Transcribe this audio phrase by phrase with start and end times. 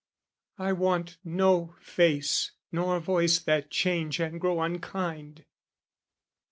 [0.57, 5.45] I want "No face nor voice that change and grow unkind."